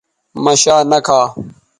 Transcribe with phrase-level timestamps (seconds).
[0.43, 1.21] مہ شا نہ کھا